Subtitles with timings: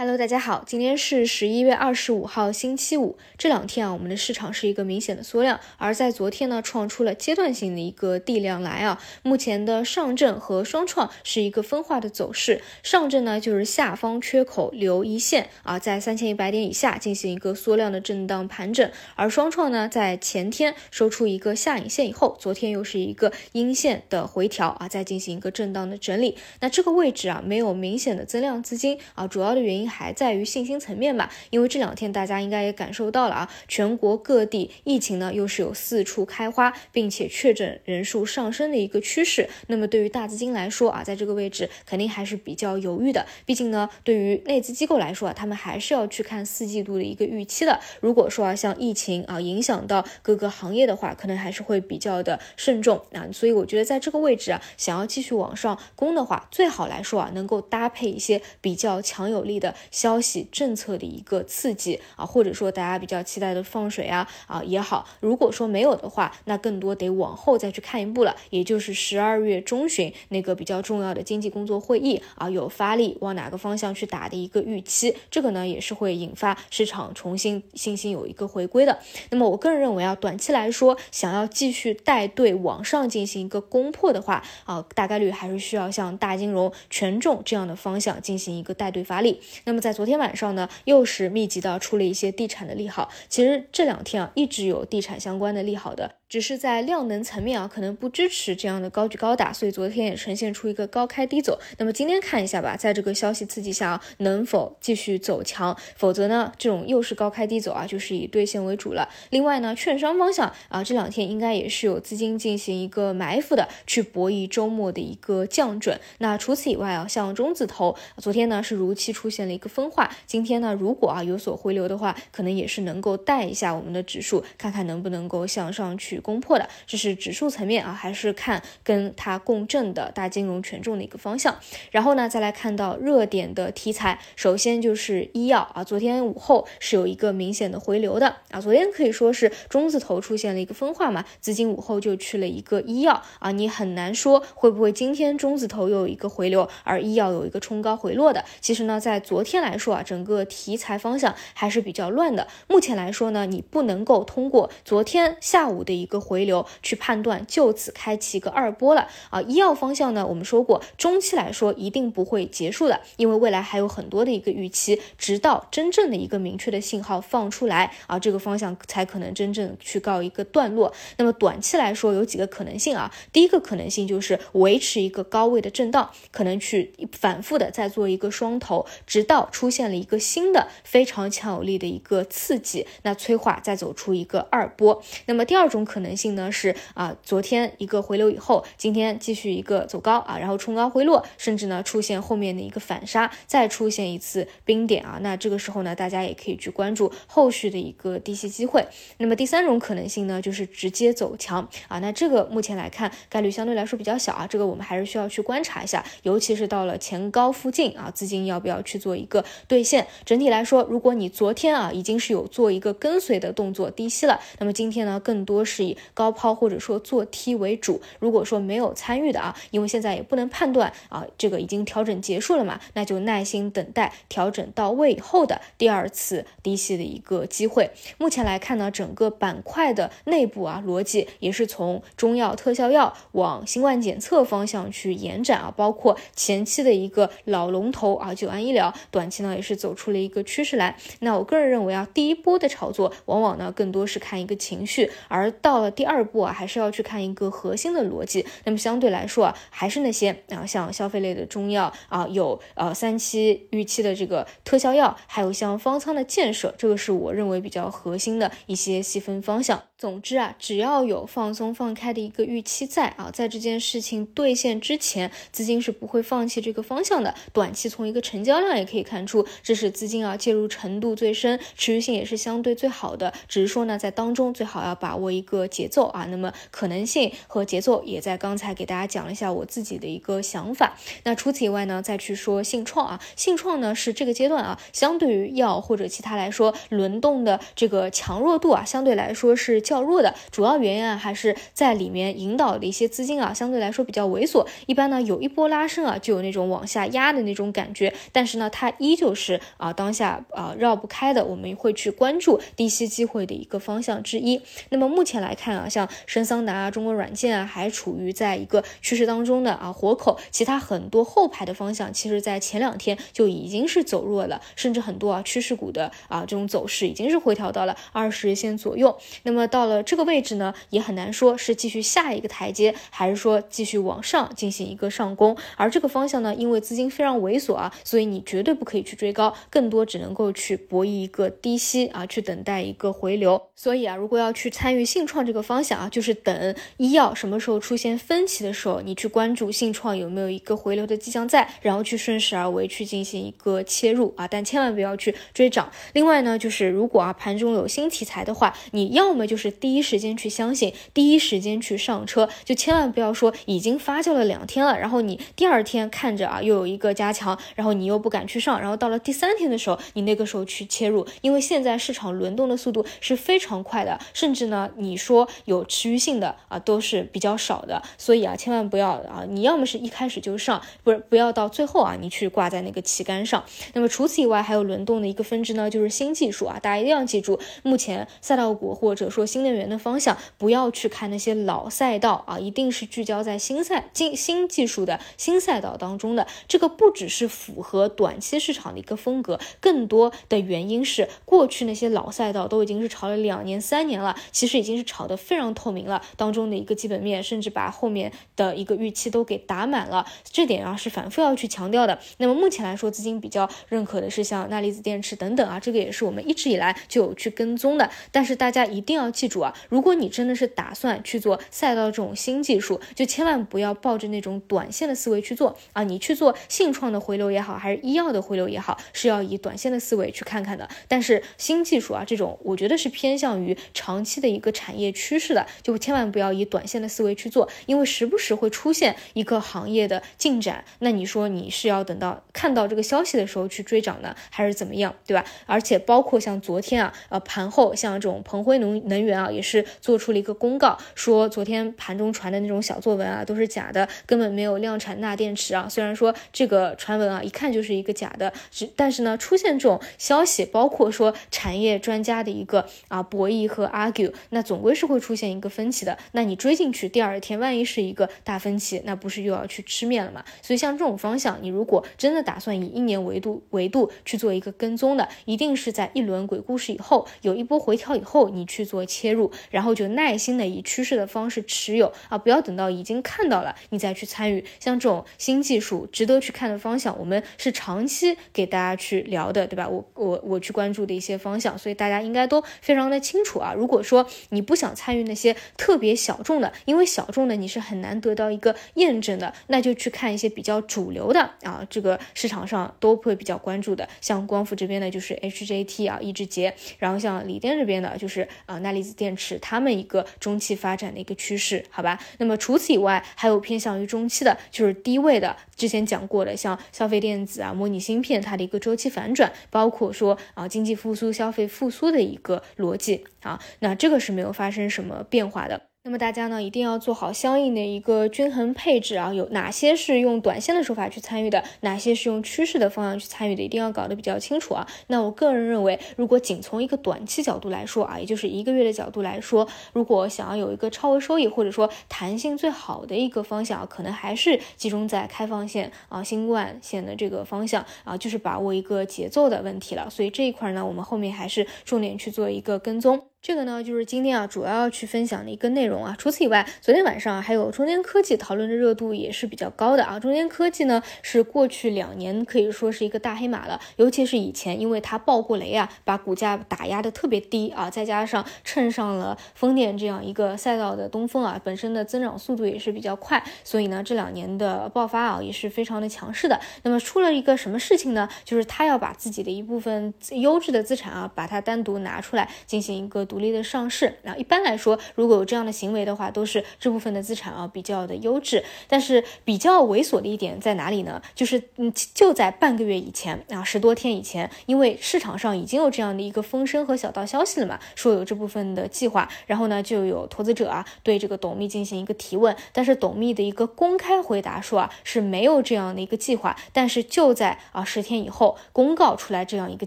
[0.00, 3.18] Hello，大家好，今天是十一月二十五号，星期五。
[3.36, 8.98] 这两天啊，我们的市场是一个明显的缩量，而在昨天呢，创出了阶段性的一个地量来啊。
[9.22, 26.38] 目前的上证和双创是一个分化的走势，上证呢就是下方缺口留一线啊，在三千一百点以下进行一个缩量的震荡盘整，而双创呢在前天收出一个下影线以后，昨天又是一个阴线的回调啊，再进行一个震荡的整理。
[26.60, 29.89] 那这个位置啊，没有明显的增量资金啊，主要的原因。
[29.90, 39.48] 还在于信心层面吧，因为这两天大家应该也感受到了啊，全国各地疫情呢又是有四处开花，并且确诊人数上升的一个趋势。
[39.66, 43.26] 那么对于大资金来说啊，在这个位置肯定还是比较犹豫的。
[43.44, 47.80] 毕竟呢，对于内资机构来说啊，他们还是要去看四季度的一个预期的。
[48.00, 53.26] 如果说啊，像疫情啊影响到各个行业的话，可能还是会比较的慎重啊。
[53.32, 59.74] 所以我觉得在这个位置啊，想要继续往上攻的话，最好来说啊，能够搭配一些比较强有力的。
[59.90, 78.98] 消息政策的一个刺激啊，或者说大家比较期待的放水啊啊也好，如果说没有的话，那更多得往后再去看一步了，也就是十二月中旬那个比较重要的经济工作会议啊，有发力往哪个方向去打的一个预期，这个呢也是会引发市场重新信心有一个回归的。
[79.30, 89.40] 那么我个人认为啊，短期来说，想要继续带队往上进行一个攻破的话啊，大概率还是需要像大金融、权重这样的方向进行一个带队发力。
[89.70, 93.08] 那么在昨天晚上呢，又是密集的出了一些地产的利好。
[93.28, 96.16] 其实这两天啊，一直有地产相关的利好的。
[96.30, 101.58] 只是在量能层面啊，可能不支持这样的高举高打，所以昨天也呈现出一个高开低走。
[101.76, 105.76] 那么今天看一下吧，在这个消息刺激下啊，能否继续走强？
[105.96, 109.08] 否则呢，这种又是高开低走啊，就是以兑现为主了。
[109.30, 115.98] 另外呢，券商方向啊，这两天应该也是有资金进行一个埋伏的，去博弈周末的一个降准。
[116.18, 126.19] 那除此以外啊，像中字头，昨天呢是如期出现了一个分化，今天呢如果啊有所回流的话，可能也是能够带一下我们的指数，看看能不能够向上去。
[126.20, 131.56] 攻破的，这是指数层面啊，还是看跟它共振的大金融权重的一个方向。
[131.90, 148.44] 然后呢，再来看到热点的题材，首先就是医药啊，昨天午后是有一个明显的回流的啊，昨天可以说是中字头出现了一个分化嘛，资金午后就去了一个医药啊，你很难说会不会今天中字头又有一个回流，而医药有一个冲高回落的。
[148.60, 152.46] 其实呢，在昨天来说啊，整个题材方向还是比较乱的。
[152.68, 159.40] 目前来说呢，你不能够通过昨天下午的一个回流去判断，就此开启一个二波了啊！
[159.42, 170.92] 医药方向呢，我们说过，中期来说一定不会结束的，因为未来还有很多的一个预期，直到真正的一个明确的信号放出来啊，这个方向才可能真正去告一个段落。
[171.16, 185.00] 那么短期来说有几个可能性啊，第一个可能性就是维持一个高位的震荡，可能去反复的再做一个双头，直到出现了一个新的非常强有力的一个刺激，那催化再走出一个二波。
[185.26, 185.99] 那么第二种可。
[186.00, 198.86] 可能性呢是啊，昨天一个回流以后，今天继续一个走高啊，然后冲高回落，甚至呢出现后面的一个反杀，再出现一次冰点啊，那这个时候呢，大家也可以去关注后续的一个低吸机会。
[199.18, 210.06] 那么第三种可能性呢，就是直接走强啊，那这个目前来看概率相对来说比较小啊，这个我们还是需要去观察一下，尤其是到了前高附近啊，资金要不要去做一个兑现？
[210.24, 227.90] 整体来说，如果你昨天啊已经是有做一个跟随的动作低吸了，那么今天呢更多是是以高抛或者说做 T 为主，如果说没有参与的啊，因为现在也不能判断啊，这个已经调整结束了嘛，那就耐心等待调整到位以后的第二次低吸的一个机会。
[228.18, 240.96] 目前来看呢，整个板块的内部啊逻辑也是从中药特效药往新冠检测方向去延展啊，包括前期的一个老龙头啊，九安医疗，短期呢也是走出了一个趋势来。
[241.20, 248.44] 那我个人认为啊，第一波的炒作往往呢更多是看一个情绪，而到到了第二步啊，还是要去看一个核心的逻辑。
[248.64, 259.80] 那么相对来说啊，还是那些啊，像消费类的中药啊，有呃三期预期的这个特效药，还有像方舱的建设，这个是我认为比较核心的一些细分方向。
[259.96, 267.32] 总之啊，只要有放松放开的一个预期在啊，在这件事情兑现之前，资金是不会放弃这个方向的。
[267.52, 273.32] 短期从一个成交量也可以看出，这是资金啊介入程度最深，持续性也是相对最好的。
[273.46, 275.59] 只是说呢，在当中最好要把握一个。
[275.60, 276.26] 和节奏啊。
[276.30, 280.96] 那么可能性和节奏也在刚才给大家讲了一下我自己的一个想法。
[281.24, 290.34] 那除此以外呢，再去说信创啊，信创呢是这个阶段啊，相对于药或者其他来说，轮动的这个强弱度啊，相对来说是较弱的。
[290.50, 294.66] 主要原因啊，还是在里面引导的一些资金啊，相对来说比较猥琐。
[294.86, 298.12] 一般呢，有一波拉升啊，就有那种往下压的那种感觉。
[298.32, 304.60] 但是呢，它依旧是啊，当下啊绕不开的，我们会去关注低吸机会的一个方向之一。
[304.90, 310.38] 那么目前来来看啊，像深桑达啊、中国软件啊，还处于在一个趋势当中的啊活口。
[310.52, 319.18] 其他很多后排的方向，其实在前两天就已经是走弱了，甚至很多啊趋势股的啊这种走势已经是回调到了二十日线左右。
[319.42, 325.56] 那么到了这个位置呢，也很难说是继续下一个台阶，还是说继续往上进行一个上攻。
[325.76, 333.60] 而这个方向呢，因为资金非常猥琐啊，所以你绝对不可以去追高，更多只能够去博弈一个低吸啊，去等待一个回流。
[333.74, 345.90] 所以啊，如果要去参与信创这个方向啊，就是等医药什么时候出现分歧的时候，你去关注信创有没有一个回流的迹象在，然后去顺势而为去进行一个切入啊，但千万不要去追涨。
[346.12, 363.80] 另外呢，就是如果啊盘中有新题材的话，你要么就是第一时间去相信，第一时间去上车，就千万不要说已经发酵了两天了，然后你第二天看着啊又有一个加强，然后你又不敢去上，然后到了第三天的时候，你那个时候去切入，因为现在市场轮动的速度是非常。
[363.82, 373.62] 快的，甚至呢，你说说有持续性的啊，都是比较少的，所以啊，千万不要啊，你要么是一开始就上，不是不要到最后啊，你去挂在那个旗杆上。
[373.94, 386.48] 那么除此以外，还有轮动的一个分支呢，就是新技术啊，大家一定要记住，目前赛道股或者说新能源的方向，不要去看那些老赛道啊，一定是聚焦在新赛新新技术的新赛道当中的。
[386.66, 393.60] 这个不只是符合短期市场的一个风格，更多的原因是过去那些老赛道都已经是炒了两。
[393.60, 402.18] 年三年了，其实已经是炒炒得非常透明了，当中的一个基本面，甚至把后面的一个预期都给打满了，这点啊是反复要去强调的。
[402.38, 408.10] 那么目前来说，资金比较认可的是像钠离子电池等等啊，这个也是我们一直以来就有去跟踪的。
[408.32, 416.02] 但是大家一定要记住啊，如果你真的是打算去做赛道这种新技术，就千万不要抱着那种短线的思维去做啊。
[416.02, 420.88] 你去做信创的回流也好，还是医药的回流也好，是要以短线的思维去看看的。
[421.06, 423.40] 但是新技术啊，这种我觉得是偏。
[423.40, 430.84] 向于长期的一个产业趋势的，就千万不要以短线的思维去做，因为时不时会出现一个行业的进展。
[431.00, 435.44] 那你说你是要等到看到这个消息的时候去追涨呢，还是怎么样，对吧？
[435.66, 445.88] 而且包括像昨天啊，呃，盘后像这种鹏辉能能源啊，也是做出了一个公告，说昨天盘中传的那种小作文啊，都是假的，根本没有量产钠电池啊。
[445.88, 456.16] 虽然说这个传闻啊，一看就是一个假的，只但是呢，出现这种消息，包括说产业专家的一个啊博弈和 argue，那总归是会出现一个分歧的。
[456.32, 460.44] 那你追进去，第二天万一是一个大分歧，那不是又要去吃面了吗？
[460.60, 474.64] 所以像这种方向，你如果真的打算以一年维度维度去做一个跟踪的，一定是在一轮鬼故事以后，有一波回调以后，你去做切入，然后就耐心的以趋势的方式持有啊，不要等到已经看到了你再去参与。
[474.80, 479.88] 像这种新技术值得去看的方向，我们是长期给大家去聊的，对吧？
[479.88, 483.20] 我我我去关注的一些方向，所以大家应该都非常的。
[483.20, 502.18] 清楚啊，如果说你不想参与那些特别小众的，因为小众的你是很难得到一个验证的，那就去看一些比较主流的啊，这个市场上都会比较关注的，像光伏这边的就是 HJT 啊，一直节，然后像锂电这边的就是啊钠离子电池，他们一个中期发展的一个趋势，好吧？
[502.38, 513.26] 那么除此以外，还有偏向于中期的，就是低位的，之前讲过的，像消费电子啊、模拟芯片，它的一个周期反转，包括说啊经济复苏、消费复苏的一个逻辑。
[513.40, 515.80] 啊，那这个是没有发发生什么变化的。
[516.04, 524.86] 那么大家呢一定要做好相应的一个均衡配置啊，有哪些是用短线的手法去参与的，哪些是用趋势的方向去参与的，一定要搞得比较清楚啊。
[525.08, 540.08] 那我个人认为，如果仅从一个短期角度来说啊，也就是一个月的角度来说，如果想要有一个超额收益或者说弹性最好的一个方向啊，可能还是集中在开放线啊、新冠线的这个方向啊，就是把握一个节奏的问题了。
[540.08, 543.29] 所以这一块呢，我们后面还是重点去做一个跟踪。
[543.42, 546.14] 这个呢，就是今天啊主要要去分享的一个内容啊。
[546.18, 550.20] 除此以外，昨天晚上还有中间科技讨论的热度也是比较高的啊。
[550.20, 566.60] 中间科技呢是过去两年可以说是一个大黑马了，尤其是以前因为它爆过雷啊，把股价打压的特别低啊，再加上蹭上了风电这样一个赛道的东风啊，本身的增长速度也是比较快，所以呢这两年的爆发啊也是非常的强势的。
[566.82, 568.28] 那么出了一个什么事情呢？
[568.44, 573.26] 就是他要把自己的一部分优质的资产啊，把它单独拿出来进行一个。
[573.30, 574.16] 独立的上市。
[574.24, 578.64] 然后一般来说，如果有这样的行为的话，都是这部分的资产啊比较的优质。
[578.88, 581.22] 但是比较猥琐的一点在哪里呢？
[581.36, 599.86] 就是嗯，就在半个月以前啊，十多天以前，因为市场上已经有这样的一个风声和小道消息了嘛，说有这部分的计划，然后呢，就有投资者啊对这个董秘进行一个提问，但是董秘的一个公开回答说啊是没有这样的一个计划，但是就在啊十天以后公告出来这样一个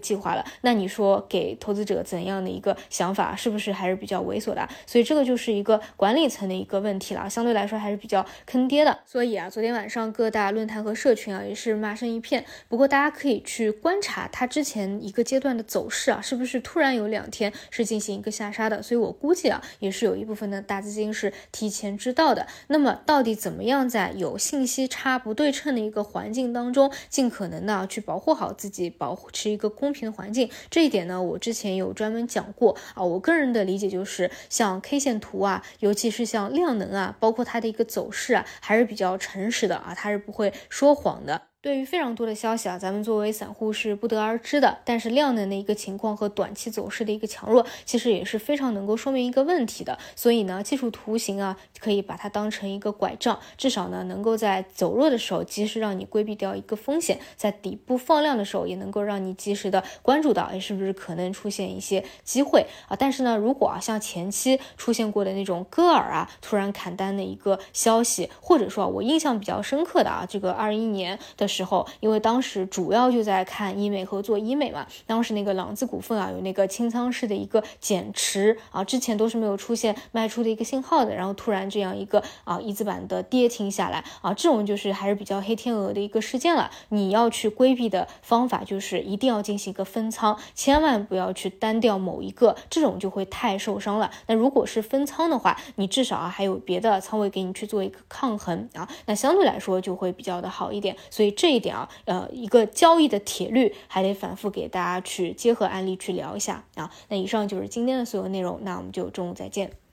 [0.00, 4.68] 计划了，那你说给投资者怎样的一个想法，是不是还是比较猥琐的？
[4.86, 8.98] 所以这个就是一个管理层的一个问题了，相对来说还是比较坑爹的。
[9.06, 12.44] 所以啊，昨天晚上各大论坛和社群啊也是骂声一片。
[12.68, 18.82] 不过大家可以去观察它之前一个阶段的走势啊，是不是突然有两天是进行一个下杀的？
[18.82, 22.46] 所以我估计啊，也是有一部分的大资金是提前知道的。
[22.68, 30.50] 那么到底怎么样在有信息差不对称的一个环境当中，尽可能的去保护好自己，保持一个公平的环境？
[30.70, 33.02] 这一点呢，我之前有专门讲过啊。
[33.02, 41.53] 我个人的理解就是，像 K 线图啊，尤其是像量能啊，包括它的一个走势啊，还是比较诚实的啊，它是不会说谎的。
[41.64, 44.80] 对于非常多的消息啊，咱们作为散户是不得而知的。
[44.84, 49.98] 但是量能的一个情况和短期走势的一个强弱，其实也是非常能够说明一个问题的。
[50.14, 62.94] 所以呢，技术图形啊，可以把它当成一个拐杖，至少呢，能够在走弱的时候及时让你规避掉一个风险，在底部放量的时候，也能够让你及时的关注到，哎，是不是可能出现一些机会啊？
[62.94, 71.48] 但是呢，如果啊，像前期出现过的那种割耳啊，突然砍单的一个消息，或者说我印象比较深刻的啊，这个二一年的。
[71.54, 86.68] 时候，因为当时主要就在看医美和做医美嘛，当时那个朗姿股份啊，有那个清仓式的一个减持啊，之前都是没有出现卖出的一个信号的，然后突然这样一个啊一字板的跌停下来啊，这种就是还是比较黑天鹅的一个事件了。
[86.88, 94.10] 你要去规避的方法就是一定要进行一个分仓，千万不要去单调某一个，这种就会太受伤了。
[94.26, 100.96] 那如果是分仓的话，你至少啊还有别的仓位给你去做一个抗衡啊，那相对来说就会比较的好一点。
[101.08, 101.43] 所以这。
[101.44, 106.90] 这一点啊，呃，一个交易的铁律还得反复给大家去结合案例去聊一下啊。
[107.10, 109.83] 那以上就是今天的所有内容，那我们就中午再见。